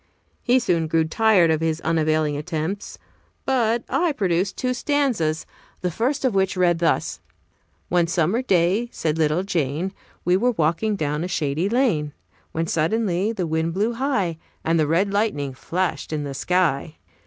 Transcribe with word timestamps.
He 0.41 0.57
soon 0.57 0.87
grew 0.87 1.03
tired 1.05 1.51
of 1.51 1.61
his 1.61 1.79
unavailing 1.81 2.35
attempts, 2.35 2.97
but 3.45 3.83
I 3.87 4.13
produced 4.13 4.57
two 4.57 4.73
stanzas, 4.73 5.45
the 5.81 5.91
first 5.91 6.25
of 6.25 6.33
which 6.33 6.57
read 6.57 6.79
thus: 6.79 7.19
"One 7.87 8.07
summer 8.07 8.41
day, 8.41 8.89
said 8.91 9.19
little 9.19 9.43
Jane, 9.43 9.93
We 10.25 10.37
were 10.37 10.53
walking 10.53 10.95
down 10.95 11.23
a 11.23 11.27
shady 11.27 11.69
lane, 11.69 12.13
When 12.51 12.65
suddenly 12.65 13.31
the 13.31 13.45
wind 13.45 13.75
blew 13.75 13.93
high, 13.93 14.39
And 14.65 14.79
the 14.79 14.87
red 14.87 15.13
lightning 15.13 15.53
flashed 15.53 16.11
in 16.11 16.23
the 16.23 16.33
sky. 16.33 16.95